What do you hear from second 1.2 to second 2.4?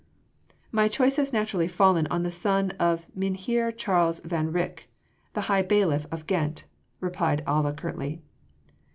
naturally fallen on the